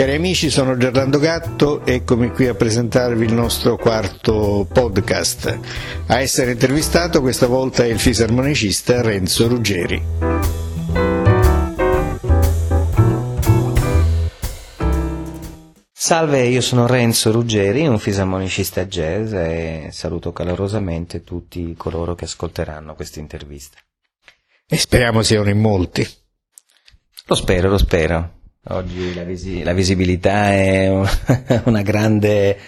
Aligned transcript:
Cari 0.00 0.14
amici, 0.14 0.48
sono 0.48 0.78
Gerlando 0.78 1.18
Gatto, 1.18 1.84
eccomi 1.84 2.30
qui 2.30 2.46
a 2.46 2.54
presentarvi 2.54 3.26
il 3.26 3.34
nostro 3.34 3.76
quarto 3.76 4.66
podcast. 4.72 5.58
A 6.06 6.20
essere 6.20 6.52
intervistato 6.52 7.20
questa 7.20 7.46
volta 7.46 7.84
è 7.84 7.88
il 7.88 7.98
fisarmonicista 7.98 9.02
Renzo 9.02 9.46
Ruggeri. 9.46 10.02
Salve, 15.92 16.46
io 16.46 16.62
sono 16.62 16.86
Renzo 16.86 17.30
Ruggeri, 17.30 17.86
un 17.86 17.98
fisarmonicista 17.98 18.86
jazz 18.86 19.34
e 19.34 19.88
saluto 19.92 20.32
calorosamente 20.32 21.22
tutti 21.22 21.74
coloro 21.76 22.14
che 22.14 22.24
ascolteranno 22.24 22.94
questa 22.94 23.20
intervista. 23.20 23.76
E 24.66 24.78
speriamo 24.78 25.20
siano 25.20 25.50
in 25.50 25.60
molti. 25.60 26.08
Lo 27.26 27.34
spero, 27.34 27.68
lo 27.68 27.76
spero. 27.76 28.38
Oggi 28.68 29.14
la, 29.14 29.24
visi- 29.24 29.62
la 29.62 29.72
visibilità 29.72 30.52
è 30.52 30.90
una 31.64 31.80
grande, 31.80 32.58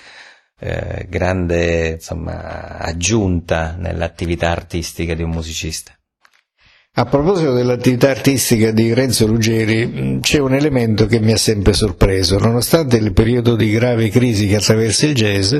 eh, 0.58 1.06
grande 1.08 1.90
insomma, 1.90 2.78
aggiunta 2.78 3.76
nell'attività 3.78 4.50
artistica 4.50 5.14
di 5.14 5.22
un 5.22 5.30
musicista. 5.30 5.92
A 6.94 7.06
proposito 7.06 7.52
dell'attività 7.54 8.10
artistica 8.10 8.70
di 8.70 8.92
Renzo 8.92 9.26
Ruggeri, 9.26 10.18
c'è 10.20 10.38
un 10.38 10.54
elemento 10.54 11.06
che 11.06 11.20
mi 11.20 11.32
ha 11.32 11.38
sempre 11.38 11.72
sorpreso. 11.72 12.38
Nonostante 12.38 12.98
il 12.98 13.14
periodo 13.14 13.56
di 13.56 13.70
grave 13.70 14.10
crisi 14.10 14.46
che 14.46 14.56
attraversa 14.56 15.06
il 15.06 15.14
jazz, 15.14 15.56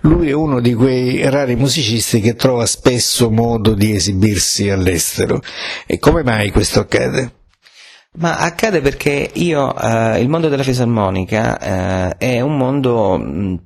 lui 0.00 0.28
è 0.28 0.32
uno 0.32 0.60
di 0.60 0.72
quei 0.72 1.28
rari 1.28 1.54
musicisti 1.54 2.20
che 2.20 2.34
trova 2.34 2.64
spesso 2.64 3.30
modo 3.30 3.74
di 3.74 3.94
esibirsi 3.94 4.70
all'estero. 4.70 5.42
E 5.86 5.98
come 5.98 6.22
mai 6.22 6.50
questo 6.50 6.80
accade? 6.80 7.39
Ma 8.12 8.38
accade 8.38 8.80
perché 8.80 9.30
io, 9.34 9.74
eh, 9.76 10.20
il 10.20 10.28
mondo 10.28 10.48
della 10.48 10.64
fisarmonica 10.64 11.58
eh, 11.58 12.16
è 12.16 12.40
un 12.40 12.56
mondo 12.56 13.16
mh, 13.16 13.60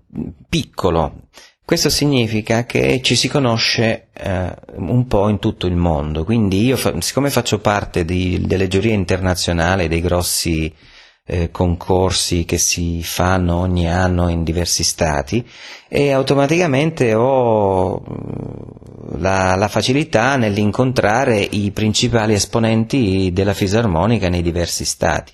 piccolo. 0.48 1.28
Questo 1.64 1.88
significa 1.88 2.66
che 2.66 3.00
ci 3.02 3.16
si 3.16 3.26
conosce 3.26 4.08
eh, 4.12 4.54
un 4.76 5.06
po' 5.06 5.30
in 5.30 5.38
tutto 5.38 5.66
il 5.66 5.76
mondo, 5.76 6.24
quindi 6.24 6.62
io, 6.62 6.76
fa- 6.76 7.00
siccome 7.00 7.30
faccio 7.30 7.58
parte 7.58 8.04
di, 8.04 8.42
delle 8.44 8.68
giurie 8.68 8.92
internazionali, 8.92 9.88
dei 9.88 10.02
grossi 10.02 10.70
eh, 11.26 11.50
concorsi 11.50 12.44
che 12.44 12.58
si 12.58 13.02
fanno 13.02 13.56
ogni 13.56 13.88
anno 13.88 14.28
in 14.28 14.44
diversi 14.44 14.84
stati 14.84 15.46
e 15.88 16.12
automaticamente 16.12 17.14
ho 17.14 18.00
mm, 18.00 19.20
la, 19.20 19.54
la 19.54 19.68
facilità 19.68 20.36
nell'incontrare 20.36 21.38
i 21.38 21.70
principali 21.70 22.34
esponenti 22.34 23.30
della 23.32 23.54
fisarmonica 23.54 24.28
nei 24.28 24.42
diversi 24.42 24.84
stati. 24.84 25.32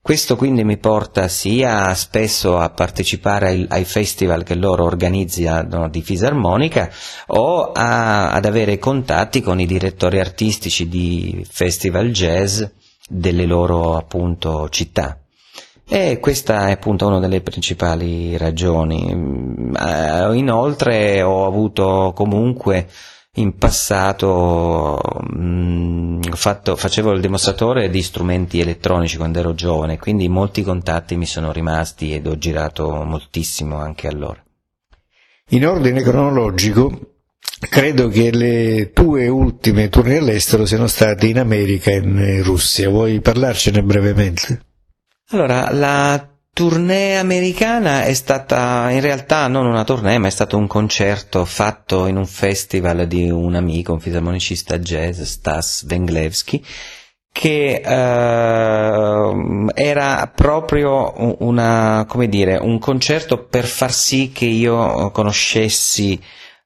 Questo 0.00 0.36
quindi 0.36 0.64
mi 0.64 0.78
porta 0.78 1.28
sia 1.28 1.92
spesso 1.94 2.58
a 2.58 2.70
partecipare 2.70 3.48
ai, 3.48 3.66
ai 3.68 3.84
festival 3.84 4.42
che 4.42 4.54
loro 4.54 4.84
organizzano 4.84 5.88
di 5.88 6.00
fisarmonica 6.02 6.90
o 7.26 7.72
a, 7.72 8.30
ad 8.30 8.44
avere 8.44 8.78
contatti 8.78 9.42
con 9.42 9.60
i 9.60 9.66
direttori 9.66 10.18
artistici 10.18 10.88
di 10.88 11.44
festival 11.48 12.10
jazz 12.10 12.62
delle 13.06 13.44
loro 13.44 13.96
appunto 13.96 14.68
città. 14.70 15.18
E 15.90 16.18
questa 16.20 16.68
è 16.68 16.72
appunto 16.72 17.06
una 17.06 17.18
delle 17.18 17.40
principali 17.40 18.36
ragioni. 18.36 19.10
Inoltre 19.10 21.22
ho 21.22 21.46
avuto 21.46 22.12
comunque 22.14 22.88
in 23.36 23.56
passato 23.56 25.00
mh, 25.30 26.32
fatto, 26.32 26.76
facevo 26.76 27.12
il 27.12 27.20
dimostratore 27.20 27.88
di 27.88 28.02
strumenti 28.02 28.60
elettronici 28.60 29.16
quando 29.16 29.38
ero 29.38 29.54
giovane, 29.54 29.98
quindi 29.98 30.28
molti 30.28 30.62
contatti 30.62 31.16
mi 31.16 31.24
sono 31.24 31.52
rimasti 31.52 32.12
ed 32.12 32.26
ho 32.26 32.36
girato 32.36 33.02
moltissimo 33.04 33.78
anche 33.78 34.08
allora. 34.08 34.42
In 35.50 35.66
ordine 35.66 36.02
cronologico, 36.02 37.14
credo 37.70 38.08
che 38.08 38.30
le 38.30 38.90
tue 38.92 39.28
ultime 39.28 39.88
tournée 39.88 40.18
all'estero 40.18 40.66
siano 40.66 40.86
state 40.86 41.28
in 41.28 41.38
America 41.38 41.90
e 41.90 41.96
in 41.96 42.42
Russia. 42.42 42.90
Vuoi 42.90 43.20
parlarcene 43.20 43.82
brevemente? 43.82 44.66
Allora, 45.30 45.68
la 45.72 46.26
tournée 46.54 47.18
americana 47.18 48.04
è 48.04 48.14
stata 48.14 48.90
in 48.90 49.02
realtà 49.02 49.46
non 49.46 49.66
una 49.66 49.84
tournée, 49.84 50.16
ma 50.16 50.28
è 50.28 50.30
stato 50.30 50.56
un 50.56 50.66
concerto 50.66 51.44
fatto 51.44 52.06
in 52.06 52.16
un 52.16 52.24
festival 52.24 53.06
di 53.06 53.28
un 53.28 53.54
amico, 53.54 53.92
un 53.92 54.00
fisarmonicista 54.00 54.78
jazz, 54.78 55.20
Stas 55.20 55.84
Venglevsky, 55.84 56.64
che 57.30 57.82
eh, 57.84 59.66
era 59.74 60.32
proprio 60.34 61.36
una, 61.44 62.06
dire, 62.26 62.56
un 62.56 62.78
concerto 62.78 63.44
per 63.44 63.66
far 63.66 63.92
sì 63.92 64.32
che 64.32 64.46
io 64.46 65.10
conoscessi 65.10 66.18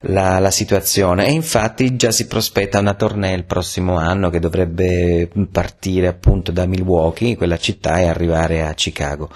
la, 0.03 0.39
la, 0.39 0.51
situazione 0.51 1.27
e 1.27 1.33
infatti 1.33 1.97
già 1.97 2.11
si 2.11 2.27
prospetta 2.27 2.79
una 2.79 2.95
tournée 2.95 3.35
il 3.35 3.45
prossimo 3.45 3.97
anno 3.97 4.31
che 4.31 4.39
dovrebbe 4.41 5.29
partire 5.51 6.09
appunto 6.09 6.53
da 6.53 6.67
Milwaukee, 6.67 7.37
quella 7.37 7.59
città, 7.59 7.99
e 7.99 8.07
arrivare 8.07 8.63
a 8.63 8.75
Chicago. 8.75 9.31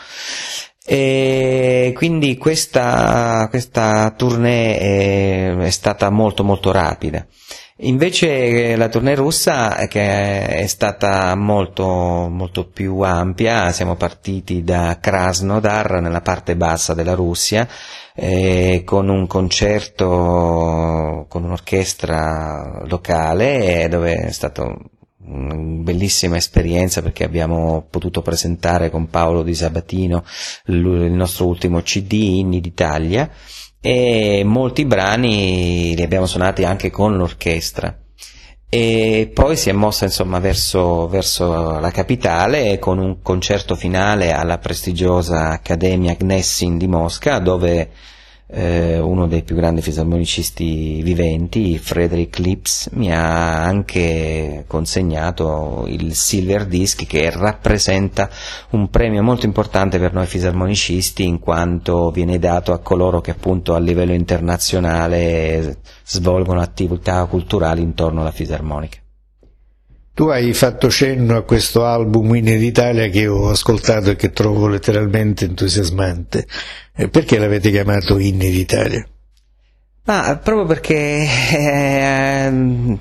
E 0.89 1.93
quindi 1.97 2.37
questa, 2.37 3.49
questa 3.51 4.13
tournée 4.17 4.79
è, 4.79 5.57
è, 5.57 5.71
stata 5.71 6.11
molto 6.11 6.45
molto 6.45 6.71
rapida. 6.71 7.27
Invece 7.81 8.75
la 8.75 8.89
tournée 8.89 9.15
russa 9.15 9.87
che 9.87 10.47
è 10.47 10.67
stata 10.67 11.35
molto 11.35 12.27
molto 12.31 12.67
più 12.67 13.01
ampia, 13.01 13.71
siamo 13.71 13.97
partiti 13.97 14.65
da 14.65 14.97
Krasnodar 14.99 16.01
nella 16.01 16.23
parte 16.23 16.57
bassa 16.57 16.95
della 16.95 17.13
Russia 17.13 17.69
eh, 18.15 18.81
con 18.83 19.11
un 19.11 19.27
concerto 19.27 21.27
con 21.29 21.45
un'orchestra 21.45 22.85
locale 22.87 23.89
dove 23.91 24.15
è 24.15 24.33
stata 24.33 24.75
una 25.27 25.55
bellissima 25.55 26.37
esperienza 26.37 27.03
perché 27.03 27.25
abbiamo 27.25 27.87
potuto 27.91 28.23
presentare 28.23 28.89
con 28.89 29.11
Paolo 29.11 29.43
Di 29.43 29.55
Sabatino 29.55 30.25
il 30.69 31.13
nostro 31.13 31.47
ultimo 31.47 31.83
CD 31.83 32.13
Inni 32.13 32.63
d'Italia 32.63 33.31
e 33.81 34.43
molti 34.45 34.85
brani 34.85 35.95
li 35.95 36.03
abbiamo 36.03 36.27
suonati 36.27 36.65
anche 36.65 36.91
con 36.91 37.17
l'orchestra. 37.17 37.97
E 38.69 39.31
poi 39.33 39.57
si 39.57 39.69
è 39.69 39.73
mossa 39.73 40.05
insomma 40.05 40.41
verso, 40.41 41.07
verso, 41.09 41.79
la 41.79 41.91
capitale 41.91 42.79
con 42.81 42.99
un 42.99 43.23
concerto 43.23 43.77
finale 43.77 44.33
alla 44.33 44.59
prestigiosa 44.59 45.51
Accademia 45.51 46.15
Gnessin 46.15 46.77
di 46.77 46.89
Mosca 46.89 47.39
dove 47.39 47.91
eh, 48.49 48.99
uno 48.99 49.27
dei 49.27 49.43
più 49.43 49.57
grandi 49.57 49.83
fisarmonicisti 49.83 51.03
viventi, 51.03 51.79
Frederick 51.79 52.39
Lips, 52.39 52.91
mi 52.93 53.13
ha 53.13 53.63
anche 53.63 54.65
consegnato 54.67 55.85
il 55.89 56.15
Silver 56.15 56.67
Disc 56.67 57.07
che 57.07 57.31
rappresenta 57.31 58.31
un 58.71 58.89
premio 58.89 59.23
molto 59.23 59.47
importante 59.47 59.99
per 59.99 60.13
noi 60.13 60.27
fisarmonicisti 60.27 61.25
in 61.25 61.41
quanto 61.41 62.11
viene 62.11 62.39
dato 62.39 62.73
a 62.73 62.79
coloro 62.79 63.21
che 63.21 63.33
appunto 63.33 63.75
a 63.75 63.79
livello 63.79 64.13
internazionale 64.13 65.79
svolgono 66.05 66.61
attività 66.61 67.25
culturali 67.27 67.83
intorno 67.83 68.21
alla 68.21 68.31
fisarmonica. 68.31 68.99
Tu 70.17 70.29
hai 70.29 70.55
fatto 70.55 70.89
cenno 70.89 71.37
a 71.37 71.43
questo 71.43 71.85
album 71.85 72.37
in 72.37 72.47
Italia 72.47 73.07
che 73.09 73.27
ho 73.27 73.51
ascoltato 73.51 74.09
e 74.09 74.17
che 74.17 74.33
trovo 74.33 74.67
letteralmente 74.67 75.45
entusiasmante. 75.45 76.47
Perché 77.11 77.39
l'avete 77.39 77.71
chiamato 77.71 78.17
Inni 78.19 78.49
d'Italia? 78.49 79.07
Ma 80.05 80.41
proprio 80.43 80.65
perché 80.65 81.27
eh, 81.53 82.99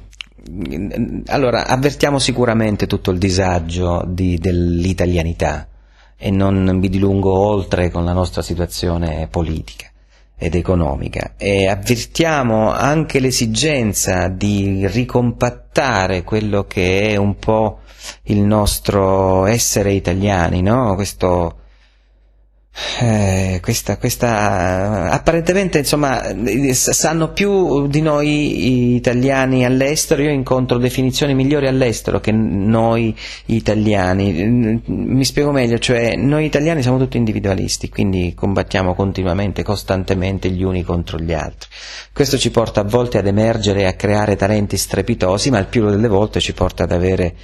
allora 1.27 1.67
avvertiamo 1.67 2.19
sicuramente 2.19 2.85
tutto 2.85 3.11
il 3.11 3.17
disagio 3.17 4.03
di, 4.05 4.37
dell'italianità 4.37 5.69
e 6.17 6.31
non 6.31 6.81
vi 6.81 6.89
dilungo 6.89 7.31
oltre 7.31 7.91
con 7.91 8.03
la 8.03 8.11
nostra 8.11 8.41
situazione 8.41 9.29
politica 9.31 9.89
ed 10.37 10.55
economica 10.55 11.33
e 11.37 11.67
avvertiamo 11.67 12.71
anche 12.71 13.19
l'esigenza 13.19 14.27
di 14.27 14.85
ricompattare 14.87 16.23
quello 16.23 16.65
che 16.65 17.09
è 17.09 17.15
un 17.15 17.37
po' 17.37 17.79
il 18.23 18.41
nostro 18.41 19.45
essere 19.45 19.93
italiani, 19.93 20.61
no? 20.61 20.95
Questo 20.95 21.59
eh, 22.99 23.59
questa, 23.61 23.97
questa, 23.97 25.09
apparentemente 25.09 25.77
insomma 25.77 26.21
sanno 26.71 27.31
più 27.31 27.87
di 27.87 28.01
noi 28.01 28.95
italiani 28.95 29.63
all'estero. 29.63 30.21
Io 30.21 30.29
incontro 30.29 30.77
definizioni 30.77 31.33
migliori 31.33 31.67
all'estero 31.67 32.19
che 32.19 32.31
noi 32.33 33.15
italiani. 33.45 34.81
Mi 34.85 35.23
spiego 35.23 35.51
meglio 35.51 35.79
cioè 35.79 36.15
noi 36.15 36.45
italiani 36.45 36.81
siamo 36.81 36.97
tutti 36.97 37.15
individualisti 37.17 37.87
quindi 37.89 38.33
combattiamo 38.35 38.93
continuamente 38.93 39.63
costantemente 39.63 40.49
gli 40.49 40.63
uni 40.63 40.83
contro 40.83 41.17
gli 41.17 41.33
altri. 41.33 41.69
Questo 42.11 42.37
ci 42.37 42.51
porta 42.51 42.81
a 42.81 42.83
volte 42.83 43.17
ad 43.17 43.27
emergere 43.27 43.81
e 43.81 43.85
a 43.85 43.93
creare 43.93 44.35
talenti 44.35 44.75
strepitosi 44.75 45.49
ma 45.49 45.59
il 45.59 45.67
più 45.67 45.89
delle 45.89 46.09
volte 46.09 46.41
ci 46.41 46.53
porta 46.53 46.83
ad 46.83 46.91
avere 46.91 47.35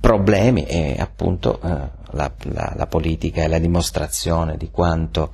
problemi 0.00 0.64
e 0.64 0.96
appunto 0.98 1.60
eh, 1.62 1.68
la, 2.10 2.32
la, 2.42 2.72
la, 2.76 2.86
politica 2.86 3.42
è 3.42 3.48
la 3.48 3.58
dimostrazione 3.58 4.56
di 4.56 4.70
quanto 4.70 5.32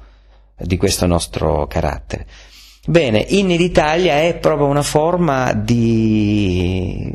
di 0.56 0.76
questo 0.76 1.06
nostro 1.06 1.66
carattere. 1.66 2.26
Bene, 2.84 3.24
Inni 3.28 3.56
d'Italia 3.56 4.14
è 4.22 4.38
proprio 4.38 4.66
una 4.66 4.82
forma 4.82 5.52
di 5.52 7.14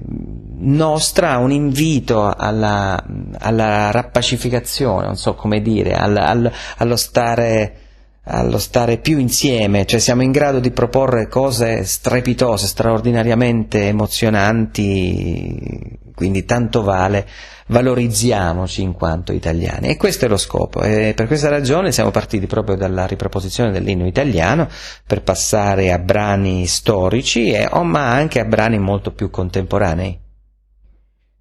nostra, 0.59 1.37
un 1.37 1.51
invito 1.51 2.25
alla, 2.25 3.03
alla 3.37 3.91
rappacificazione, 3.91 5.05
non 5.05 5.17
so 5.17 5.35
come 5.35 5.61
dire, 5.61 5.93
al, 5.93 6.15
al, 6.15 6.51
allo 6.77 6.95
stare 6.95 7.86
allo 8.27 8.57
stare 8.57 8.97
più 8.97 9.18
insieme, 9.18 9.85
cioè 9.85 10.00
siamo 10.00 10.21
in 10.21 10.31
grado 10.31 10.59
di 10.59 10.71
proporre 10.71 11.27
cose 11.27 11.85
strepitose, 11.85 12.68
straordinariamente 12.68 13.88
emozionanti, 13.88 15.97
quindi 16.13 16.45
tanto 16.45 16.83
vale 16.83 17.25
valorizziamoci 17.68 18.81
in 18.81 18.94
quanto 18.94 19.31
italiani. 19.31 19.88
E 19.88 19.97
questo 19.97 20.25
è 20.25 20.27
lo 20.27 20.38
scopo. 20.38 20.81
E 20.81 21.13
per 21.15 21.27
questa 21.27 21.50
ragione 21.50 21.91
siamo 21.91 22.12
partiti 22.12 22.47
proprio 22.47 22.75
dalla 22.75 23.06
riproposizione 23.06 23.71
dell'inno 23.71 24.07
italiano 24.07 24.68
per 25.06 25.21
passare 25.21 25.91
a 25.91 26.00
brani 26.00 26.65
storici, 26.65 27.51
e, 27.51 27.68
oh, 27.69 27.83
ma 27.83 28.12
anche 28.12 28.39
a 28.39 28.45
brani 28.45 28.80
molto 28.80 29.12
più 29.12 29.30
contemporanei. 29.30 30.25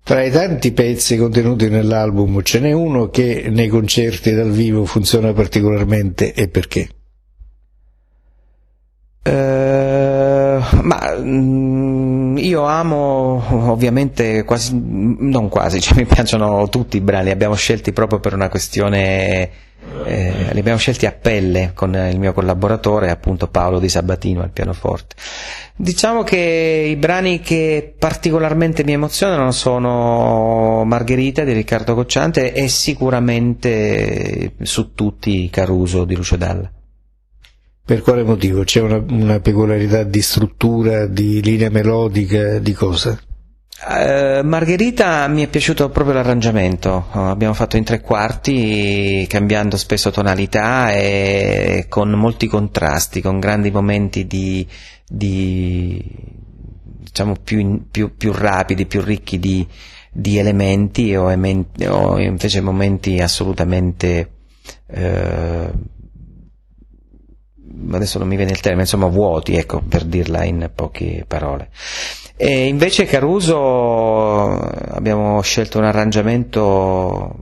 Tra 0.07 0.23
i 0.23 0.31
tanti 0.31 0.71
pezzi 0.71 1.17
contenuti 1.17 1.69
nell'album 1.69 2.41
ce 2.43 2.61
n'è 2.61 2.71
uno 2.71 3.09
che 3.09 3.47
nei 3.51 3.67
concerti 3.67 4.33
dal 4.33 4.53
vivo 4.53 4.85
funziona 4.85 5.33
particolarmente 5.33 6.33
e 6.33 6.47
perché? 6.47 6.89
Uh, 9.25 10.63
ma 10.83 11.13
mm, 11.19 12.37
io 12.37 12.63
amo 12.63 13.43
ovviamente 13.73 14.45
quasi, 14.45 14.81
non 14.81 15.49
quasi, 15.49 15.81
cioè 15.81 15.97
mi 15.97 16.07
piacciono 16.07 16.69
tutti 16.69 16.99
i 16.99 17.01
brani, 17.01 17.25
li 17.25 17.31
abbiamo 17.33 17.57
scelti 17.57 17.93
proprio 17.93 18.21
per 18.21 18.33
una 18.35 18.49
questione 18.49 19.51
eh, 20.05 20.51
li 20.53 20.59
abbiamo 20.59 20.79
scelti 20.79 21.07
a 21.07 21.13
pelle 21.13 21.73
con 21.75 21.95
il 21.95 22.19
mio 22.19 22.33
collaboratore, 22.33 23.11
appunto 23.11 23.49
Paolo 23.49 23.79
Di 23.79 23.89
Sabatino 23.89 24.43
al 24.43 24.51
pianoforte. 24.51 25.17
Diciamo 25.75 26.23
che 26.23 26.87
i 26.89 26.97
brani 26.97 27.41
che 27.41 27.95
particolarmente 27.99 28.85
mi 28.85 28.93
emozionano 28.93 29.51
sono 29.51 30.85
Margherita 30.85 31.45
di 31.45 31.53
Riccardo 31.53 31.95
Cocciante 31.95 32.53
e 32.53 32.69
sicuramente 32.69 34.53
su 34.63 34.95
tutti 34.95 35.51
Caruso 35.51 36.05
di 36.05 36.15
Lucio 36.15 36.37
Dalla. 36.37 36.71
Per 37.85 38.03
quale 38.03 38.25
motivo? 38.25 38.65
C'è 38.65 38.81
una, 38.81 39.05
una 39.09 39.39
peculiarità 39.39 40.03
di 40.03 40.21
struttura, 40.21 41.07
di 41.07 41.41
linea 41.41 41.71
melodica, 41.71 42.59
di 42.59 42.73
cosa? 42.73 43.17
Uh, 43.79 44.43
Margherita 44.43 45.29
mi 45.29 45.45
è 45.45 45.49
piaciuto 45.49 45.91
proprio 45.91 46.15
l'arrangiamento, 46.15 47.09
abbiamo 47.13 47.53
fatto 47.53 47.77
in 47.77 47.85
tre 47.85 48.01
quarti 48.01 49.27
cambiando 49.29 49.77
spesso 49.77 50.11
tonalità 50.11 50.93
e 50.93 51.85
con 51.87 52.09
molti 52.13 52.47
contrasti, 52.47 53.21
con 53.21 53.39
grandi 53.39 53.71
momenti 53.71 54.27
di, 54.27 54.67
di 55.07 56.03
diciamo 57.17 57.35
più, 57.45 57.59
in, 57.59 57.91
più, 57.91 58.17
più, 58.17 58.33
rapidi, 58.33 58.87
più 58.87 59.03
ricchi 59.03 59.39
di, 59.39 59.67
di 60.11 60.39
elementi 60.39 61.15
o, 61.15 61.31
ementi, 61.31 61.85
o, 61.85 62.19
invece 62.19 62.63
momenti 62.63 63.21
assolutamente 63.21 64.31
uh, 64.87 65.71
adesso 67.93 68.19
non 68.19 68.29
mi 68.29 68.37
viene 68.37 68.53
il 68.53 68.61
termine, 68.61 68.83
insomma 68.83 69.07
vuoti, 69.07 69.55
ecco, 69.55 69.81
per 69.81 70.05
dirla 70.05 70.45
in 70.45 70.71
poche 70.75 71.25
parole. 71.27 71.71
E 72.37 72.67
invece 72.67 73.07
Caruso 73.07 74.51
abbiamo 74.51 75.41
scelto 75.41 75.79
un 75.79 75.85
arrangiamento 75.85 77.35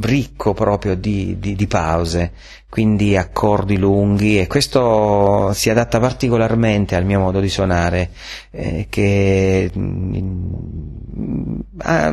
ricco 0.00 0.54
proprio 0.54 0.94
di, 0.96 1.38
di, 1.38 1.54
di, 1.54 1.66
pause, 1.66 2.32
quindi 2.68 3.16
accordi 3.16 3.76
lunghi 3.76 4.38
e 4.38 4.46
questo 4.46 5.52
si 5.54 5.70
adatta 5.70 5.98
particolarmente 5.98 6.94
al 6.94 7.04
mio 7.04 7.20
modo 7.20 7.40
di 7.40 7.48
suonare, 7.48 8.10
eh, 8.50 8.86
che 8.88 9.70
mm, 9.76 11.58
ah, 11.78 12.12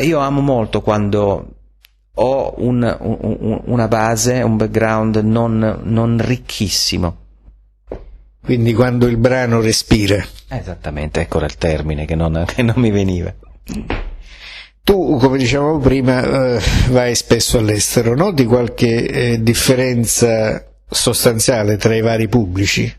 io 0.00 0.18
amo 0.18 0.40
molto 0.40 0.82
quando 0.82 1.61
ho 2.14 2.54
un, 2.58 2.96
un, 3.00 3.60
una 3.64 3.88
base, 3.88 4.42
un 4.42 4.56
background 4.56 5.16
non, 5.16 5.80
non 5.82 6.18
ricchissimo 6.20 7.22
quindi 8.44 8.74
quando 8.74 9.06
il 9.06 9.18
brano 9.18 9.60
respira. 9.60 10.24
Esattamente, 10.48 11.20
ecco 11.20 11.38
il 11.38 11.56
termine 11.56 12.04
che 12.04 12.16
non, 12.16 12.44
che 12.44 12.62
non 12.62 12.74
mi 12.76 12.90
veniva. 12.90 13.32
Tu, 14.82 15.16
come 15.16 15.38
dicevamo 15.38 15.78
prima, 15.78 16.56
eh, 16.56 16.60
vai 16.88 17.14
spesso 17.14 17.58
all'estero, 17.58 18.16
noti 18.16 18.44
qualche 18.44 19.06
eh, 19.06 19.42
differenza 19.42 20.66
sostanziale 20.90 21.76
tra 21.76 21.94
i 21.94 22.00
vari 22.00 22.26
pubblici? 22.28 22.92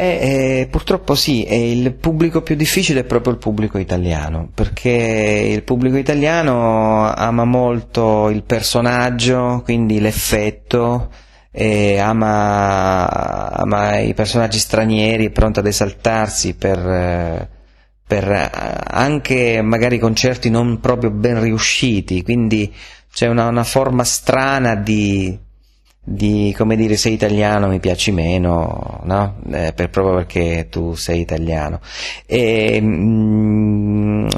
Eh, 0.00 0.60
eh, 0.62 0.66
purtroppo 0.70 1.14
sì, 1.14 1.44
e 1.44 1.72
il 1.72 1.92
pubblico 1.92 2.40
più 2.40 2.54
difficile 2.54 3.00
è 3.00 3.04
proprio 3.04 3.34
il 3.34 3.38
pubblico 3.38 3.76
italiano, 3.76 4.48
perché 4.54 4.88
il 4.90 5.62
pubblico 5.62 5.98
italiano 5.98 7.12
ama 7.12 7.44
molto 7.44 8.30
il 8.30 8.42
personaggio, 8.44 9.60
quindi 9.62 10.00
l'effetto, 10.00 11.10
ama, 11.98 13.06
ama 13.50 13.98
i 13.98 14.14
personaggi 14.14 14.58
stranieri, 14.58 15.26
è 15.26 15.30
pronto 15.32 15.60
ad 15.60 15.66
esaltarsi 15.66 16.54
per, 16.54 17.48
per 18.06 18.50
anche 18.86 19.60
magari 19.60 19.98
concerti 19.98 20.48
non 20.48 20.80
proprio 20.80 21.10
ben 21.10 21.42
riusciti, 21.42 22.22
quindi 22.22 22.74
c'è 23.12 23.26
una, 23.26 23.48
una 23.48 23.64
forma 23.64 24.04
strana 24.04 24.76
di, 24.76 25.38
di, 26.02 26.54
come 26.56 26.76
dire, 26.76 26.96
sei 26.96 27.12
italiano 27.12 27.68
mi 27.68 27.78
piaci 27.80 28.10
meno, 28.12 29.00
no? 29.04 29.36
Eh, 29.52 29.72
per, 29.74 29.90
proprio 29.90 30.14
perché 30.16 30.68
tu 30.70 30.94
sei 30.94 31.20
italiano. 31.20 31.80
E, 32.26 32.78
mm, 32.80 34.28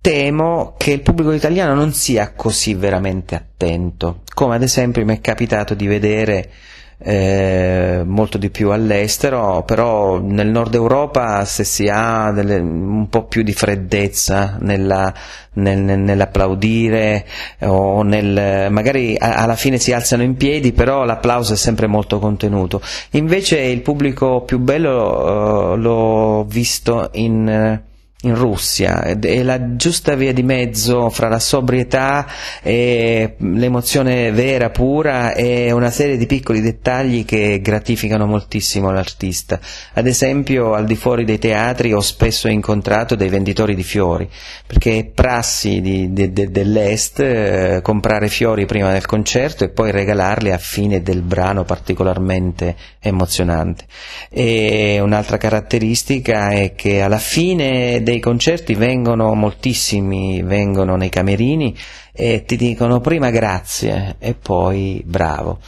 temo 0.00 0.74
che 0.76 0.92
il 0.92 1.00
pubblico 1.00 1.32
italiano 1.32 1.74
non 1.74 1.92
sia 1.92 2.32
così 2.32 2.74
veramente 2.74 3.34
attento, 3.34 4.22
come 4.34 4.54
ad 4.54 4.62
esempio 4.62 5.04
mi 5.04 5.16
è 5.16 5.20
capitato 5.20 5.74
di 5.74 5.88
vedere 5.88 6.50
eh, 6.98 8.02
molto 8.04 8.38
di 8.38 8.50
più 8.50 8.70
all'estero, 8.70 9.62
però 9.64 10.18
nel 10.18 10.48
nord 10.48 10.74
Europa 10.74 11.44
se 11.44 11.64
si 11.64 11.88
ha 11.88 12.30
delle, 12.32 12.56
un 12.56 13.08
po' 13.10 13.24
più 13.24 13.42
di 13.42 13.52
freddezza 13.52 14.56
nella, 14.60 15.12
nel, 15.54 15.78
nell'applaudire 15.78 17.26
o 17.60 18.02
nel, 18.02 18.70
magari 18.70 19.16
a, 19.18 19.34
alla 19.34 19.56
fine 19.56 19.78
si 19.78 19.92
alzano 19.92 20.22
in 20.22 20.36
piedi, 20.36 20.72
però 20.72 21.04
l'applauso 21.04 21.52
è 21.52 21.56
sempre 21.56 21.86
molto 21.86 22.18
contenuto. 22.18 22.80
Invece 23.10 23.60
il 23.60 23.82
pubblico 23.82 24.42
più 24.42 24.58
bello 24.58 25.72
uh, 25.72 25.76
l'ho 25.76 26.44
visto 26.44 27.10
in 27.12 27.84
in 28.22 28.34
Russia 28.34 29.02
è 29.02 29.42
la 29.42 29.76
giusta 29.76 30.14
via 30.14 30.32
di 30.32 30.42
mezzo 30.42 31.10
fra 31.10 31.28
la 31.28 31.38
sobrietà 31.38 32.26
e 32.62 33.34
l'emozione 33.36 34.32
vera, 34.32 34.70
pura 34.70 35.34
e 35.34 35.70
una 35.70 35.90
serie 35.90 36.16
di 36.16 36.24
piccoli 36.24 36.62
dettagli 36.62 37.26
che 37.26 37.60
gratificano 37.60 38.24
moltissimo 38.24 38.90
l'artista. 38.90 39.60
Ad 39.92 40.06
esempio 40.06 40.72
al 40.72 40.86
di 40.86 40.96
fuori 40.96 41.24
dei 41.24 41.38
teatri 41.38 41.92
ho 41.92 42.00
spesso 42.00 42.48
incontrato 42.48 43.16
dei 43.16 43.28
venditori 43.28 43.74
di 43.74 43.82
fiori, 43.82 44.26
perché 44.66 44.98
è 44.98 45.04
prassi 45.04 45.82
di, 45.82 46.10
de, 46.14 46.32
de, 46.32 46.50
dell'Est 46.50 47.20
eh, 47.20 47.80
comprare 47.82 48.28
fiori 48.28 48.64
prima 48.64 48.92
del 48.92 49.04
concerto 49.04 49.62
e 49.62 49.68
poi 49.68 49.90
regalarli 49.90 50.52
a 50.52 50.58
fine 50.58 51.02
del 51.02 51.20
brano 51.20 51.64
particolarmente 51.64 52.76
emozionante. 52.98 53.84
E 54.30 55.00
un'altra 55.00 55.36
caratteristica 55.36 56.48
è 56.48 56.74
che 56.74 57.02
alla 57.02 57.18
fine 57.18 58.02
dei 58.06 58.20
concerti 58.20 58.74
vengono 58.74 59.34
moltissimi, 59.34 60.40
vengono 60.40 60.94
nei 60.94 61.08
camerini 61.08 61.76
e 62.12 62.44
ti 62.44 62.56
dicono 62.56 63.00
prima 63.00 63.30
grazie 63.30 64.14
e 64.20 64.34
poi 64.34 65.02
bravo. 65.04 65.58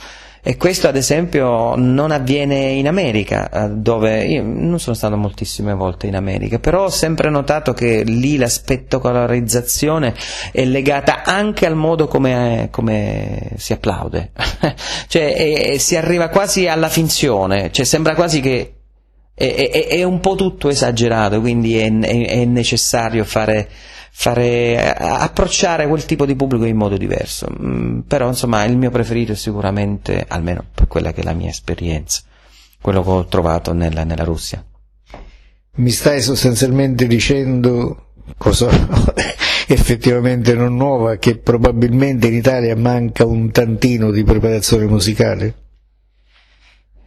E 0.41 0.57
questo 0.57 0.87
ad 0.87 0.95
esempio 0.95 1.75
non 1.75 2.13
avviene 2.13 2.55
in 2.71 2.87
America, 2.87 3.51
eh, 3.51 3.71
dove 3.71 4.25
io 4.25 4.45
non 4.45 4.79
sono 4.79 4.95
stato 4.95 5.17
moltissime 5.17 5.75
volte 5.75 6.07
in 6.07 6.15
America, 6.15 6.61
però 6.61 6.85
ho 6.85 6.91
sempre 6.91 7.29
notato 7.29 7.73
che 7.73 8.05
lì 8.05 8.37
la 8.37 8.49
spettacolarizzazione 8.49 10.15
è 10.53 10.65
legata 10.65 11.25
anche 11.25 11.67
al 11.67 11.75
modo 11.75 12.07
come, 12.07 12.69
come 12.71 13.51
si 13.57 13.73
applaude, 13.73 14.31
cioè 15.09 15.35
è, 15.35 15.77
si 15.79 15.97
arriva 15.97 16.29
quasi 16.29 16.69
alla 16.69 16.89
finzione, 16.89 17.73
cioè 17.73 17.85
sembra 17.85 18.15
quasi 18.15 18.41
che 18.41 18.78
è, 19.39 19.71
è, 19.71 19.87
è, 19.87 20.03
un 20.03 20.19
po' 20.19 20.35
tutto 20.35 20.69
esagerato, 20.69 21.41
quindi 21.41 21.79
è, 21.79 21.91
è 21.91 22.45
necessario 22.45 23.25
fare, 23.25 23.69
fare, 24.11 24.93
approcciare 24.95 25.87
quel 25.87 26.05
tipo 26.05 26.27
di 26.27 26.35
pubblico 26.35 26.65
in 26.65 26.77
modo 26.77 26.97
diverso. 26.97 27.47
Mm, 27.63 28.01
però 28.01 28.27
insomma 28.27 28.65
il 28.65 28.77
mio 28.77 28.91
preferito 28.91 29.33
è 29.33 29.37
sicuramente, 29.37 30.25
almeno 30.27 30.65
per 30.75 30.89
quella 30.89 31.13
che 31.13 31.21
è 31.21 31.25
la 31.25 31.35
mia 31.35 31.51
esperienza, 31.51 32.23
quello 32.81 33.03
che 33.03 33.11
ho 33.11 33.27
trovato 33.27 33.73
nella, 33.73 34.03
nella 34.03 34.25
Russia. 34.25 34.63
Mi 35.77 35.91
stai 35.91 36.21
sostanzialmente 36.21 37.07
dicendo 37.07 38.07
cosa 38.37 38.69
effettivamente 39.69 40.55
non 40.55 40.75
nuova, 40.75 41.17
che 41.17 41.39
probabilmente 41.39 42.27
in 42.27 42.35
Italia 42.35 42.75
manca 42.75 43.25
un 43.25 43.53
tantino 43.53 44.11
di 44.11 44.25
preparazione 44.25 44.87
musicale? 44.87 45.55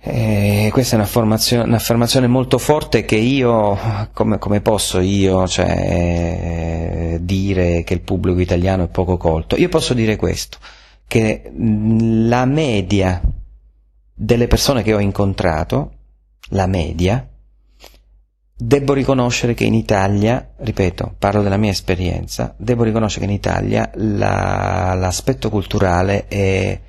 Eh, 0.03 0.69
questa 0.71 0.95
è 0.95 0.97
un'affermazione, 0.97 2.25
molto 2.25 2.57
forte 2.57 3.05
che 3.05 3.17
io, 3.17 3.77
come, 4.13 4.39
come 4.39 4.59
posso 4.59 4.99
io 4.99 5.47
cioè, 5.47 7.19
dire 7.21 7.83
che 7.83 7.93
il 7.93 8.01
pubblico 8.01 8.39
italiano 8.39 8.85
è 8.85 8.87
poco 8.87 9.17
colto? 9.17 9.55
Io 9.57 9.69
posso 9.69 9.93
dire 9.93 10.15
questo, 10.15 10.57
che 11.05 11.51
la 11.53 12.45
media 12.45 13.21
delle 14.11 14.47
persone 14.47 14.81
che 14.81 14.95
ho 14.95 14.99
incontrato, 14.99 15.91
la 16.49 16.65
media, 16.65 17.29
devo 18.57 18.93
riconoscere 18.93 19.53
che 19.53 19.65
in 19.65 19.75
Italia, 19.75 20.53
ripeto, 20.57 21.13
parlo 21.19 21.43
della 21.43 21.57
mia 21.57 21.71
esperienza, 21.71 22.55
devo 22.57 22.83
riconoscere 22.83 23.27
che 23.27 23.31
in 23.31 23.37
Italia 23.37 23.91
la, 23.93 24.95
l'aspetto 24.95 25.51
culturale 25.51 26.27
è 26.27 26.79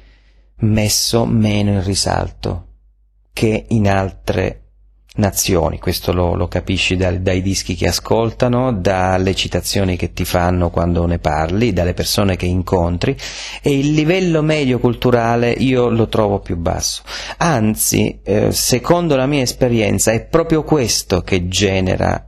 messo 0.60 1.26
meno 1.26 1.72
in 1.72 1.84
risalto 1.84 2.68
che 3.32 3.64
in 3.68 3.88
altre 3.88 4.62
nazioni, 5.14 5.78
questo 5.78 6.12
lo, 6.12 6.34
lo 6.34 6.48
capisci 6.48 6.96
dai, 6.96 7.20
dai, 7.20 7.42
dischi 7.42 7.74
che 7.74 7.88
ascoltano, 7.88 8.72
dalle 8.72 9.34
citazioni 9.34 9.96
che 9.96 10.12
ti 10.12 10.24
fanno 10.24 10.70
quando 10.70 11.04
ne 11.06 11.18
parli, 11.18 11.72
dalle 11.72 11.92
persone 11.92 12.36
che 12.36 12.46
incontri 12.46 13.16
e 13.60 13.78
il 13.78 13.92
livello 13.92 14.42
medio 14.42 14.78
culturale 14.78 15.50
io 15.50 15.90
lo 15.90 16.08
trovo 16.08 16.40
più 16.40 16.56
basso. 16.56 17.02
Anzi, 17.38 18.20
eh, 18.22 18.52
secondo 18.52 19.16
la 19.16 19.26
mia 19.26 19.42
esperienza, 19.42 20.12
è 20.12 20.24
proprio 20.24 20.62
questo 20.62 21.20
che 21.20 21.46
genera 21.48 22.26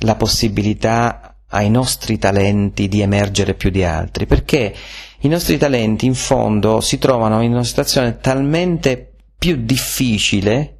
la 0.00 0.16
possibilità 0.16 1.36
ai 1.52 1.70
nostri 1.70 2.18
talenti 2.18 2.88
di 2.88 3.00
emergere 3.00 3.54
più 3.54 3.70
di 3.70 3.84
altri, 3.84 4.26
perché 4.26 4.74
i 5.20 5.28
nostri 5.28 5.58
talenti 5.58 6.06
in 6.06 6.14
fondo 6.14 6.80
si 6.80 6.98
trovano 6.98 7.42
in 7.42 7.52
una 7.52 7.64
situazione 7.64 8.18
talmente 8.18 9.09
più 9.40 9.56
difficile 9.64 10.76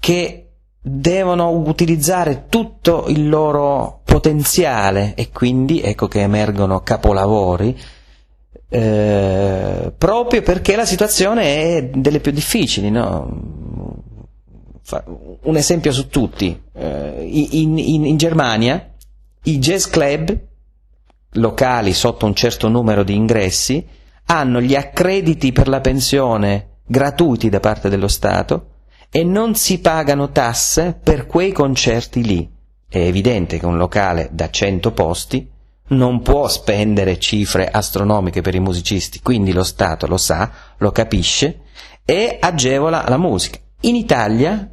che 0.00 0.52
devono 0.80 1.50
utilizzare 1.50 2.46
tutto 2.48 3.04
il 3.08 3.28
loro 3.28 4.00
potenziale 4.06 5.12
e 5.14 5.28
quindi 5.28 5.82
ecco 5.82 6.08
che 6.08 6.22
emergono 6.22 6.80
capolavori 6.80 7.78
eh, 8.70 9.92
proprio 9.98 10.40
perché 10.40 10.76
la 10.76 10.86
situazione 10.86 11.76
è 11.76 11.90
delle 11.90 12.20
più 12.20 12.32
difficili. 12.32 12.90
No? 12.90 13.98
Un 15.42 15.56
esempio 15.56 15.92
su 15.92 16.08
tutti, 16.08 16.58
eh, 16.72 17.28
in, 17.52 17.76
in, 17.76 18.06
in 18.06 18.16
Germania 18.16 18.94
i 19.42 19.58
jazz 19.58 19.86
club 19.86 20.34
locali 21.34 21.92
sotto 21.92 22.24
un 22.24 22.34
certo 22.34 22.68
numero 22.68 23.02
di 23.02 23.14
ingressi 23.14 23.86
hanno 24.24 24.62
gli 24.62 24.74
accrediti 24.74 25.52
per 25.52 25.68
la 25.68 25.80
pensione 25.80 26.69
gratuiti 26.90 27.48
da 27.48 27.60
parte 27.60 27.88
dello 27.88 28.08
Stato 28.08 28.66
e 29.12 29.22
non 29.22 29.54
si 29.54 29.78
pagano 29.78 30.32
tasse 30.32 30.98
per 31.00 31.26
quei 31.26 31.52
concerti 31.52 32.24
lì. 32.24 32.50
È 32.88 32.98
evidente 32.98 33.60
che 33.60 33.66
un 33.66 33.76
locale 33.76 34.28
da 34.32 34.50
100 34.50 34.90
posti 34.90 35.48
non 35.90 36.20
può 36.20 36.48
spendere 36.48 37.20
cifre 37.20 37.68
astronomiche 37.68 38.40
per 38.40 38.56
i 38.56 38.60
musicisti, 38.60 39.20
quindi 39.22 39.52
lo 39.52 39.62
Stato 39.62 40.08
lo 40.08 40.16
sa, 40.16 40.50
lo 40.78 40.90
capisce 40.90 41.60
e 42.04 42.38
agevola 42.40 43.04
la 43.06 43.18
musica. 43.18 43.58
In 43.82 43.94
Italia 43.94 44.68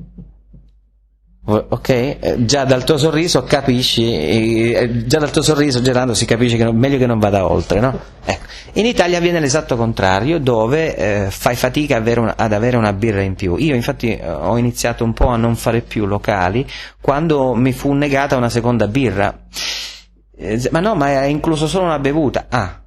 Ok? 1.49 1.89
Eh, 1.89 2.35
già 2.39 2.65
dal 2.65 2.83
tuo 2.83 2.97
sorriso 2.97 3.43
capisci, 3.43 4.73
eh, 4.73 5.05
già 5.05 5.17
dal 5.17 5.31
tuo 5.31 5.41
sorriso 5.41 5.81
Gerardo 5.81 6.13
si 6.13 6.25
capisce 6.25 6.57
che 6.57 6.65
non, 6.65 6.75
meglio 6.75 6.97
che 6.97 7.05
non 7.05 7.19
vada 7.19 7.49
oltre, 7.49 7.79
no? 7.79 7.97
Ecco. 8.25 8.45
In 8.73 8.85
Italia 8.85 9.17
avviene 9.17 9.39
l'esatto 9.39 9.77
contrario, 9.77 10.39
dove 10.39 10.95
eh, 10.95 11.31
fai 11.31 11.55
fatica 11.55 11.95
avere 11.95 12.19
una, 12.19 12.33
ad 12.35 12.51
avere 12.51 12.75
una 12.75 12.91
birra 12.91 13.21
in 13.21 13.35
più. 13.35 13.55
Io 13.55 13.75
infatti 13.75 14.13
eh, 14.13 14.29
ho 14.29 14.57
iniziato 14.57 15.05
un 15.05 15.13
po' 15.13 15.27
a 15.27 15.37
non 15.37 15.55
fare 15.55 15.79
più 15.79 16.05
locali 16.05 16.67
quando 16.99 17.53
mi 17.53 17.71
fu 17.71 17.93
negata 17.93 18.35
una 18.35 18.49
seconda 18.49 18.89
birra. 18.89 19.45
Eh, 20.37 20.67
ma 20.71 20.81
no, 20.81 20.95
ma 20.95 21.21
è 21.21 21.25
incluso 21.27 21.67
solo 21.67 21.85
una 21.85 21.99
bevuta. 21.99 22.47
Ah, 22.49 22.81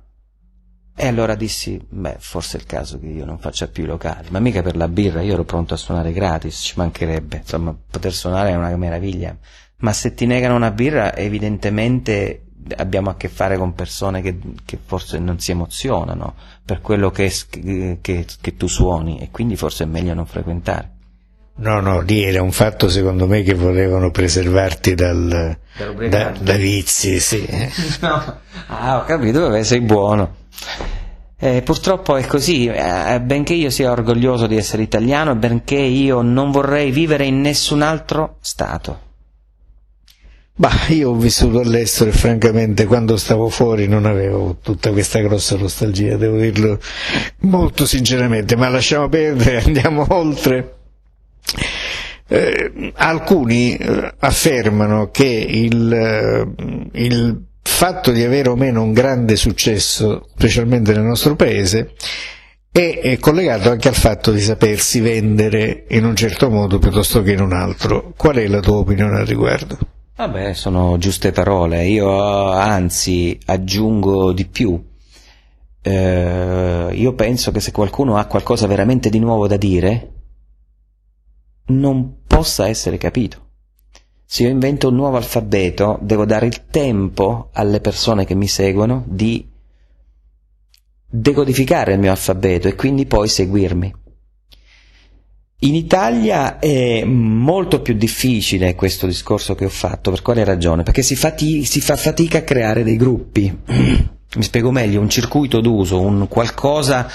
e 1.02 1.07
allora 1.07 1.35
dissi, 1.35 1.80
beh, 1.88 2.16
forse 2.19 2.59
è 2.59 2.61
il 2.61 2.66
caso 2.66 3.00
che 3.00 3.07
io 3.07 3.25
non 3.25 3.38
faccia 3.38 3.69
più 3.69 3.85
i 3.85 3.87
locali, 3.87 4.28
ma 4.28 4.38
mica 4.38 4.61
per 4.61 4.76
la 4.76 4.87
birra, 4.87 5.23
io 5.23 5.33
ero 5.33 5.45
pronto 5.45 5.73
a 5.73 5.78
suonare 5.78 6.12
gratis, 6.12 6.61
ci 6.61 6.75
mancherebbe, 6.76 7.38
insomma, 7.38 7.75
poter 7.90 8.12
suonare 8.12 8.50
è 8.50 8.54
una 8.54 8.76
meraviglia. 8.76 9.35
Ma 9.78 9.95
se 9.95 10.12
ti 10.12 10.26
negano 10.26 10.57
una 10.57 10.71
birra, 10.71 11.16
evidentemente 11.16 12.42
abbiamo 12.76 13.09
a 13.09 13.16
che 13.16 13.30
fare 13.30 13.57
con 13.57 13.73
persone 13.73 14.21
che, 14.21 14.37
che 14.66 14.78
forse 14.85 15.19
non 15.19 15.38
si 15.38 15.52
emozionano 15.52 16.35
per 16.62 16.83
quello 16.83 17.11
che, 17.11 17.33
che, 17.49 18.26
che, 18.38 18.57
tu 18.59 18.66
suoni 18.66 19.21
e 19.21 19.30
quindi 19.30 19.57
forse 19.57 19.85
è 19.85 19.87
meglio 19.87 20.12
non 20.12 20.26
frequentare. 20.26 20.90
No, 21.57 21.80
no, 21.80 22.00
lì 22.00 22.23
era 22.23 22.42
un 22.42 22.52
fatto 22.52 22.90
secondo 22.90 23.26
me 23.26 23.40
che 23.42 23.54
volevano 23.54 24.11
preservarti 24.11 24.95
dal, 24.95 25.57
da, 26.11 26.35
da, 26.38 26.54
vizi, 26.57 27.19
sì. 27.21 27.49
no. 28.00 28.38
Ah, 28.66 28.99
ho 28.99 29.04
capito, 29.04 29.62
sei 29.62 29.80
buono. 29.80 30.39
Eh, 31.43 31.62
purtroppo 31.62 32.17
è 32.17 32.26
così, 32.26 32.67
eh, 32.67 33.19
benché 33.23 33.55
io 33.55 33.71
sia 33.71 33.90
orgoglioso 33.90 34.47
di 34.47 34.57
essere 34.57 34.83
italiano, 34.83 35.35
benché 35.37 35.76
io 35.76 36.21
non 36.21 36.50
vorrei 36.50 36.90
vivere 36.90 37.25
in 37.25 37.40
nessun 37.40 37.81
altro 37.81 38.37
Stato. 38.40 39.09
Bah, 40.61 40.88
io 40.88 41.09
ho 41.09 41.14
vissuto 41.14 41.61
all'estero 41.61 42.11
e 42.11 42.12
francamente 42.12 42.85
quando 42.85 43.17
stavo 43.17 43.49
fuori 43.49 43.88
non 43.88 44.05
avevo 44.05 44.59
tutta 44.62 44.90
questa 44.93 45.21
grossa 45.21 45.57
nostalgia, 45.57 46.19
devo 46.19 46.37
dirlo 46.37 46.79
molto 47.38 47.87
sinceramente, 47.87 48.57
ma 48.57 48.69
lasciamo 48.69 49.09
perdere, 49.09 49.62
andiamo 49.64 50.05
oltre. 50.11 50.75
Eh, 52.26 52.93
alcuni 52.97 53.75
eh, 53.76 54.14
affermano 54.19 55.11
che 55.11 55.25
il, 55.25 55.90
eh, 55.90 57.00
il 57.00 57.43
fatto 57.81 58.11
di 58.11 58.23
avere 58.23 58.51
o 58.51 58.57
meno 58.57 58.83
un 58.83 58.93
grande 58.93 59.37
successo, 59.37 60.27
specialmente 60.35 60.93
nel 60.93 61.01
nostro 61.01 61.35
paese, 61.35 61.95
è, 62.71 63.17
collegato 63.19 63.71
anche 63.71 63.89
al 63.89 63.95
fatto 63.95 64.33
di 64.33 64.41
sapersi 64.43 65.01
vendere 65.01 65.87
in 65.89 66.05
un 66.05 66.15
certo 66.15 66.51
modo 66.51 66.79
piuttosto 66.79 67.23
che 67.23 67.33
in 67.33 67.41
un 67.41 67.55
altro. 67.55 68.13
Qual 68.19 68.37
è 68.37 68.47
la 68.49 68.61
tua 68.61 68.77
opinione 68.77 69.21
al 69.21 69.25
riguardo? 69.25 69.79
Vabbè, 70.15 70.53
sono 70.53 70.99
giuste 70.99 71.33
parole. 71.33 71.87
Io 71.87 72.51
anzi 72.51 73.39
aggiungo 73.47 74.33
di 74.33 74.45
più. 74.45 74.79
Eh, 75.81 76.89
io 76.93 77.15
penso 77.15 77.51
che 77.51 77.61
se 77.61 77.73
qualcuno 77.73 78.19
ha 78.19 78.27
qualcosa 78.27 78.67
veramente 78.67 79.09
di 79.09 79.19
nuovo 79.19 79.49
da 79.49 79.57
dire, 79.57 80.11
non 81.69 82.25
possa 82.27 82.69
essere 82.69 82.99
capito. 82.99 83.50
Se 84.33 84.45
io 84.45 84.49
invento 84.49 84.91
un 84.91 84.95
nuovo 84.95 85.17
alfabeto, 85.17 85.99
devo 86.03 86.25
dare 86.25 86.47
il 86.47 86.67
tempo 86.71 87.49
alle 87.53 87.81
persone 87.81 88.25
che 88.25 88.37
mi 88.37 88.47
seguono 88.47 89.03
di 89.09 89.45
decodificare 91.05 91.95
il 91.95 91.99
mio 91.99 92.13
alfabeto 92.13 92.69
e 92.69 92.77
quindi 92.77 93.07
poi 93.07 93.27
seguirmi. 93.27 93.93
In 95.63 95.75
Italia 95.75 96.61
è 96.61 97.03
molto 97.03 97.83
più 97.83 97.95
difficile 97.95 98.77
questo 98.77 99.09
discorso 99.09 99.57
che 99.57 99.65
ho 99.65 99.69
fatto, 99.69 100.13
per 100.13 100.23
quale 100.23 100.45
ragione? 100.45 100.85
Perché 100.85 101.03
si, 101.03 101.17
fati- 101.17 101.65
si 101.65 101.81
fa 101.81 101.97
fatica 101.97 102.39
a 102.39 102.43
creare 102.43 102.85
dei 102.85 102.97
gruppi. 102.97 103.53
Mi 103.67 104.43
spiego 104.45 104.71
meglio, 104.71 105.01
un 105.01 105.11
circuito 105.11 105.61
d'uso, 105.61 106.01
un 106.01 106.29
qualcosa, 106.29 107.11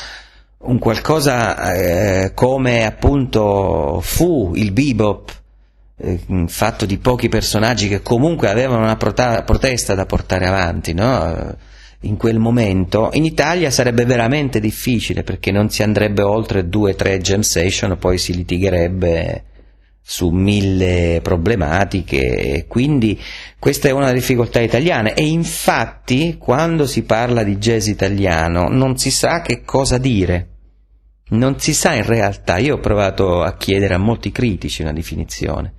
un 0.57 0.79
qualcosa 0.79 1.75
eh, 1.75 2.33
come 2.33 2.85
appunto 2.85 4.01
fu 4.01 4.51
il 4.55 4.73
bebop, 4.73 5.43
fatto 6.47 6.85
di 6.85 6.97
pochi 6.97 7.29
personaggi 7.29 7.87
che 7.87 8.01
comunque 8.01 8.49
avevano 8.49 8.83
una 8.83 8.97
protesta 8.97 9.95
da 9.95 10.05
portare 10.05 10.45
avanti, 10.45 10.93
no? 10.93 11.55
in 12.01 12.17
quel 12.17 12.37
momento, 12.37 13.09
in 13.13 13.25
Italia 13.25 13.69
sarebbe 13.71 14.05
veramente 14.05 14.59
difficile 14.59 15.23
perché 15.23 15.51
non 15.51 15.69
si 15.69 15.83
andrebbe 15.83 16.21
oltre 16.21 16.67
due 16.67 16.91
o 16.91 16.95
tre 16.95 17.19
jam 17.19 17.41
session, 17.41 17.97
poi 17.97 18.17
si 18.17 18.33
litigherebbe 18.33 19.43
su 20.07 20.29
mille 20.29 21.19
problematiche, 21.23 22.65
quindi 22.67 23.19
questa 23.57 23.87
è 23.87 23.91
una 23.91 24.11
difficoltà 24.11 24.59
italiane 24.59 25.15
e 25.15 25.25
infatti 25.25 26.37
quando 26.37 26.85
si 26.85 27.03
parla 27.03 27.41
di 27.41 27.57
jazz 27.57 27.87
italiano 27.87 28.67
non 28.69 28.97
si 28.97 29.09
sa 29.09 29.41
che 29.41 29.63
cosa 29.63 29.97
dire. 29.97 30.49
Non 31.27 31.59
si 31.59 31.73
sa 31.73 31.95
in 31.95 32.05
realtà, 32.05 32.57
io 32.57 32.75
ho 32.75 32.79
provato 32.79 33.41
a 33.41 33.57
chiedere 33.57 33.95
a 33.95 33.97
molti 33.97 34.31
critici 34.31 34.83
una 34.83 34.93
definizione 34.93 35.73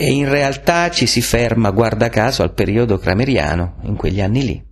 e 0.00 0.10
in 0.10 0.30
realtà 0.30 0.88
ci 0.88 1.04
si 1.04 1.20
ferma, 1.20 1.68
guarda 1.72 2.08
caso, 2.08 2.42
al 2.42 2.54
periodo 2.54 2.96
crameriano, 2.96 3.74
in 3.82 3.96
quegli 3.96 4.22
anni 4.22 4.44
lì. 4.46 4.64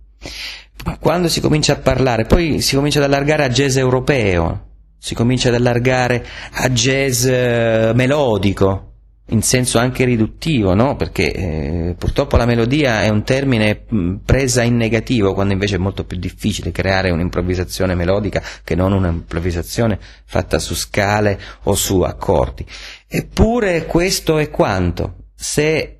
Quando 0.99 1.27
si 1.27 1.39
comincia 1.39 1.73
a 1.73 1.75
parlare, 1.75 2.25
poi 2.25 2.61
si 2.61 2.73
comincia 2.73 2.97
ad 2.97 3.05
allargare 3.05 3.43
a 3.43 3.49
jazz 3.49 3.77
europeo, 3.77 4.69
si 4.97 5.13
comincia 5.13 5.49
ad 5.49 5.53
allargare 5.53 6.25
a 6.53 6.67
jazz 6.71 7.25
eh, 7.25 7.91
melodico, 7.93 8.93
in 9.27 9.43
senso 9.43 9.77
anche 9.77 10.03
riduttivo, 10.03 10.73
no? 10.73 10.95
perché 10.95 11.31
eh, 11.31 11.95
purtroppo 11.95 12.35
la 12.35 12.47
melodia 12.47 13.03
è 13.03 13.09
un 13.09 13.23
termine 13.23 13.85
presa 14.25 14.63
in 14.63 14.77
negativo, 14.77 15.35
quando 15.35 15.53
invece 15.53 15.75
è 15.75 15.77
molto 15.79 16.05
più 16.05 16.17
difficile 16.17 16.71
creare 16.71 17.11
un'improvvisazione 17.11 17.93
melodica 17.93 18.41
che 18.63 18.73
non 18.73 18.93
un'improvvisazione 18.93 19.99
fatta 20.25 20.57
su 20.57 20.73
scale 20.73 21.39
o 21.65 21.75
su 21.75 22.01
accordi. 22.01 22.65
Eppure 23.07 23.85
questo 23.85 24.39
è 24.39 24.49
quanto. 24.49 25.18
Se 25.41 25.99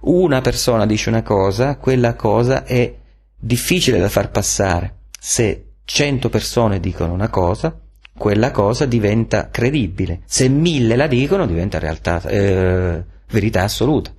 una 0.00 0.42
persona 0.42 0.84
dice 0.84 1.08
una 1.08 1.22
cosa, 1.22 1.78
quella 1.78 2.14
cosa 2.14 2.64
è 2.64 2.94
difficile 3.34 3.98
da 3.98 4.10
far 4.10 4.30
passare. 4.30 4.96
Se 5.18 5.76
cento 5.86 6.28
persone 6.28 6.78
dicono 6.78 7.14
una 7.14 7.30
cosa, 7.30 7.74
quella 8.16 8.50
cosa 8.50 8.84
diventa 8.84 9.48
credibile. 9.48 10.20
Se 10.26 10.50
mille 10.50 10.94
la 10.94 11.06
dicono, 11.06 11.46
diventa 11.46 11.78
realtà, 11.78 12.20
eh, 12.24 13.02
verità 13.30 13.62
assoluta. 13.62 14.12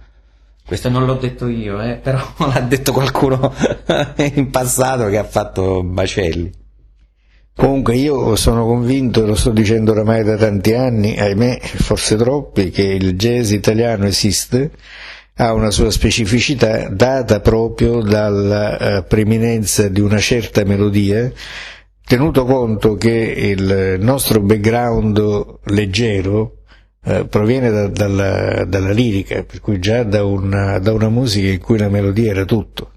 Questo 0.65 0.89
non 0.89 1.05
l'ho 1.05 1.17
detto 1.17 1.47
io, 1.47 1.79
eh, 1.79 1.93
però 1.93 2.19
l'ha 2.51 2.61
detto 2.61 2.93
qualcuno 2.93 3.53
in 4.17 4.49
passato 4.49 5.05
che 5.05 5.19
ha 5.19 5.23
fatto 5.23 5.83
Bacelli. 5.83 6.51
Comunque 7.57 7.95
io 7.95 8.35
sono 8.35 8.67
convinto, 8.67 9.23
e 9.23 9.25
lo 9.25 9.33
sto 9.33 9.49
dicendo 9.49 9.91
oramai 9.91 10.23
da 10.23 10.37
tanti 10.37 10.75
anni, 10.75 11.17
ahimè, 11.17 11.59
forse 11.59 12.15
troppi, 12.15 12.69
che 12.69 12.83
il 12.83 13.15
jazz 13.15 13.49
italiano 13.51 14.05
esiste, 14.05 14.69
ha 15.37 15.53
una 15.53 15.71
sua 15.71 15.89
specificità 15.89 16.87
data 16.89 17.39
proprio 17.39 18.01
dalla 18.03 18.77
eh, 18.77 19.03
preminenza 19.05 19.87
di 19.87 20.01
una 20.01 20.19
certa 20.19 20.63
melodia 20.65 21.31
tenuto 22.05 22.45
conto 22.45 22.95
che 22.95 23.09
il 23.09 23.97
nostro 24.01 24.39
background 24.39 25.19
leggero 25.63 26.57
eh, 27.03 27.25
proviene 27.25 27.71
da, 27.71 27.87
dalla, 27.87 28.65
dalla, 28.65 28.91
lirica, 28.91 29.43
per 29.43 29.61
cui 29.61 29.79
già 29.79 30.03
da 30.03 30.23
una, 30.23 30.77
da 30.77 30.93
una, 30.93 31.09
musica 31.09 31.47
in 31.47 31.59
cui 31.59 31.79
la 31.79 31.89
melodia 31.89 32.29
era 32.29 32.45
tutto. 32.45 32.91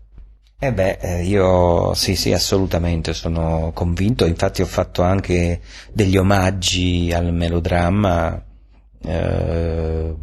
Eh 0.63 0.75
beh, 0.75 0.99
eh, 1.01 1.25
io 1.25 1.95
sì, 1.95 2.15
sì, 2.15 2.35
assolutamente 2.35 3.15
sono 3.15 3.71
convinto, 3.73 4.27
infatti 4.27 4.61
ho 4.61 4.67
fatto 4.67 5.01
anche 5.01 5.63
degli 5.91 6.19
omaggi 6.19 7.11
al 7.15 7.33
melodramma. 7.33 8.45
Eh, 9.03 10.15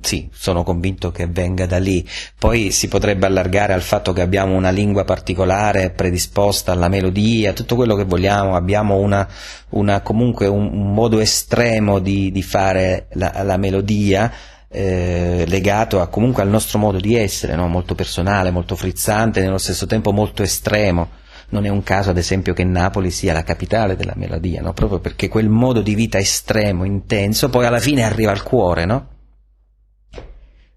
sì, 0.00 0.28
sono 0.32 0.64
convinto 0.64 1.12
che 1.12 1.28
venga 1.28 1.66
da 1.66 1.78
lì. 1.78 2.04
Poi 2.36 2.72
si 2.72 2.88
potrebbe 2.88 3.26
allargare 3.26 3.72
al 3.72 3.82
fatto 3.82 4.12
che 4.12 4.20
abbiamo 4.20 4.56
una 4.56 4.70
lingua 4.70 5.04
particolare 5.04 5.90
predisposta 5.90 6.72
alla 6.72 6.88
melodia, 6.88 7.52
tutto 7.52 7.76
quello 7.76 7.94
che 7.94 8.04
vogliamo, 8.04 8.56
abbiamo 8.56 8.96
una, 8.96 9.28
una, 9.70 10.00
comunque 10.00 10.48
un, 10.48 10.70
un, 10.72 10.92
modo 10.92 11.20
estremo 11.20 12.00
di, 12.00 12.32
di 12.32 12.42
fare 12.42 13.06
la, 13.12 13.42
la 13.44 13.56
melodia. 13.56 14.32
Eh, 14.74 15.44
legato 15.48 16.00
a, 16.00 16.06
comunque 16.06 16.42
al 16.42 16.48
nostro 16.48 16.78
modo 16.78 16.98
di 16.98 17.14
essere, 17.14 17.54
no? 17.54 17.68
molto 17.68 17.94
personale, 17.94 18.50
molto 18.50 18.74
frizzante, 18.74 19.42
nello 19.42 19.58
stesso 19.58 19.86
tempo 19.86 20.12
molto 20.12 20.42
estremo. 20.42 21.10
Non 21.50 21.66
è 21.66 21.68
un 21.68 21.82
caso, 21.82 22.08
ad 22.08 22.16
esempio, 22.16 22.54
che 22.54 22.64
Napoli 22.64 23.10
sia 23.10 23.34
la 23.34 23.42
capitale 23.42 23.96
della 23.96 24.14
melodia, 24.16 24.62
no? 24.62 24.72
proprio 24.72 24.98
perché 24.98 25.28
quel 25.28 25.50
modo 25.50 25.82
di 25.82 25.94
vita 25.94 26.16
estremo, 26.16 26.84
intenso, 26.84 27.50
poi 27.50 27.66
alla 27.66 27.80
fine 27.80 28.02
arriva 28.02 28.30
al 28.30 28.42
cuore, 28.42 28.86
no? 28.86 29.08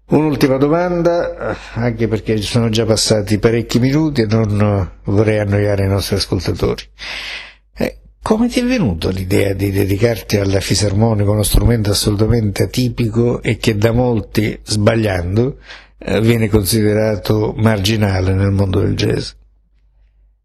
Un'ultima 0.08 0.56
domanda, 0.56 1.56
anche 1.72 2.06
perché 2.06 2.36
sono 2.36 2.68
già 2.68 2.84
passati 2.84 3.38
parecchi 3.38 3.80
minuti 3.80 4.20
e 4.20 4.26
non 4.26 4.88
vorrei 5.02 5.40
annoiare 5.40 5.84
i 5.84 5.88
nostri 5.88 6.14
ascoltatori. 6.14 6.84
Eh, 8.26 8.28
come 8.28 8.48
ti 8.48 8.58
è 8.58 8.64
venuto 8.64 9.10
l'idea 9.10 9.52
di 9.52 9.70
dedicarti 9.70 10.36
alla 10.36 10.58
fisarmonica, 10.58 11.30
uno 11.30 11.44
strumento 11.44 11.90
assolutamente 11.90 12.64
atipico 12.64 13.40
e 13.40 13.56
che 13.56 13.76
da 13.76 13.92
molti, 13.92 14.58
sbagliando, 14.64 15.58
eh, 15.98 16.20
viene 16.20 16.48
considerato 16.48 17.54
marginale 17.56 18.34
nel 18.34 18.50
mondo 18.50 18.80
del 18.80 18.96
jazz? 18.96 19.30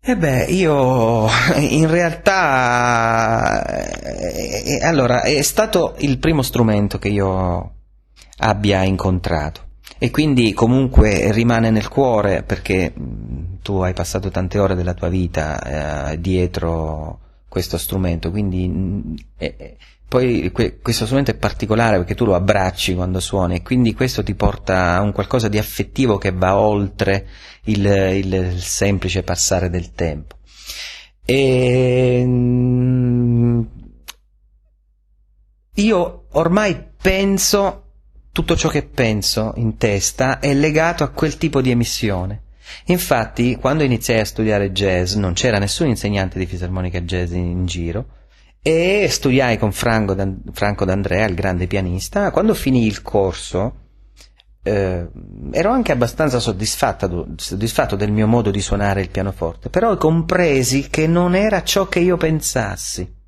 Eh 0.03 0.15
beh, 0.15 0.45
io 0.45 1.27
in 1.57 1.89
realtà, 1.89 3.63
eh, 4.03 4.79
allora, 4.83 5.23
è 5.23 5.41
stato 5.41 5.95
il 5.99 6.19
primo 6.19 6.43
strumento 6.43 6.99
che 6.99 7.09
io 7.09 7.73
abbia 8.37 8.83
incontrato. 8.83 9.69
E 9.97 10.09
quindi 10.09 10.53
comunque 10.53 11.31
rimane 11.31 11.69
nel 11.69 11.87
cuore 11.87 12.41
perché 12.41 12.93
tu 13.61 13.77
hai 13.81 13.93
passato 13.93 14.29
tante 14.29 14.57
ore 14.57 14.73
della 14.73 14.95
tua 14.95 15.09
vita 15.09 16.11
eh, 16.11 16.19
dietro 16.19 17.19
questo 17.51 17.77
strumento, 17.77 18.31
quindi 18.31 19.21
eh, 19.37 19.75
poi 20.07 20.49
que- 20.53 20.79
questo 20.79 21.03
strumento 21.03 21.31
è 21.31 21.35
particolare 21.35 21.97
perché 21.97 22.15
tu 22.15 22.23
lo 22.23 22.33
abbracci 22.33 22.95
quando 22.95 23.19
suoni 23.19 23.55
e 23.55 23.61
quindi 23.61 23.93
questo 23.93 24.23
ti 24.23 24.35
porta 24.35 24.95
a 24.95 25.01
un 25.01 25.11
qualcosa 25.11 25.49
di 25.49 25.57
affettivo 25.57 26.17
che 26.17 26.31
va 26.31 26.57
oltre 26.57 27.27
il, 27.65 27.85
il, 27.85 28.33
il 28.33 28.61
semplice 28.61 29.23
passare 29.23 29.69
del 29.69 29.91
tempo. 29.91 30.37
E, 31.25 32.25
io 35.73 36.25
ormai 36.31 36.87
penso 37.01 37.83
tutto 38.31 38.55
ciò 38.55 38.69
che 38.69 38.83
penso 38.83 39.51
in 39.57 39.75
testa 39.75 40.39
è 40.39 40.53
legato 40.53 41.03
a 41.03 41.09
quel 41.09 41.35
tipo 41.35 41.61
di 41.61 41.69
emissione. 41.71 42.40
Infatti, 42.85 43.55
quando 43.55 43.83
iniziai 43.83 44.19
a 44.19 44.25
studiare 44.25 44.71
jazz, 44.71 45.15
non 45.15 45.33
c'era 45.33 45.59
nessun 45.59 45.87
insegnante 45.87 46.39
di 46.39 46.45
fisarmonica 46.45 47.01
jazz 47.01 47.31
in, 47.31 47.45
in 47.45 47.65
giro, 47.65 48.05
e 48.61 49.07
studiai 49.09 49.57
con 49.57 49.71
Franco, 49.71 50.13
D'Andrea, 50.13 51.25
il 51.25 51.35
grande 51.35 51.67
pianista. 51.67 52.29
Quando 52.31 52.53
finì 52.53 52.85
il 52.85 53.01
corso, 53.01 53.75
eh, 54.63 55.07
ero 55.51 55.71
anche 55.71 55.91
abbastanza 55.91 56.39
soddisfatto 56.39 57.95
del 57.95 58.11
mio 58.11 58.27
modo 58.27 58.51
di 58.51 58.61
suonare 58.61 59.01
il 59.01 59.09
pianoforte, 59.09 59.69
però 59.69 59.97
compresi 59.97 60.89
che 60.89 61.07
non 61.07 61.35
era 61.35 61.63
ciò 61.63 61.87
che 61.87 61.99
io 61.99 62.17
pensassi. 62.17 63.19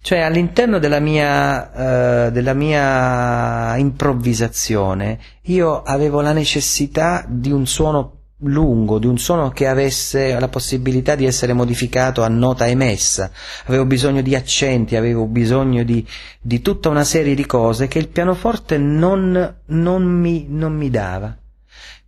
Cioè 0.00 0.18
all'interno 0.20 0.78
della 0.78 0.98
mia, 0.98 2.26
uh, 2.26 2.30
della 2.30 2.52
mia 2.52 3.76
improvvisazione 3.76 5.18
io 5.42 5.82
avevo 5.82 6.20
la 6.20 6.32
necessità 6.32 7.24
di 7.26 7.50
un 7.52 7.66
suono 7.66 8.21
lungo, 8.44 8.98
di 8.98 9.06
un 9.06 9.18
suono 9.18 9.50
che 9.50 9.66
avesse 9.66 10.38
la 10.38 10.48
possibilità 10.48 11.14
di 11.14 11.26
essere 11.26 11.52
modificato 11.52 12.22
a 12.22 12.28
nota 12.28 12.66
emessa, 12.66 13.30
avevo 13.66 13.84
bisogno 13.84 14.22
di 14.22 14.34
accenti, 14.34 14.96
avevo 14.96 15.26
bisogno 15.26 15.82
di, 15.82 16.06
di 16.40 16.60
tutta 16.60 16.88
una 16.88 17.04
serie 17.04 17.34
di 17.34 17.46
cose 17.46 17.88
che 17.88 17.98
il 17.98 18.08
pianoforte 18.08 18.78
non, 18.78 19.56
non, 19.66 20.02
mi, 20.04 20.46
non 20.48 20.74
mi 20.74 20.90
dava. 20.90 21.36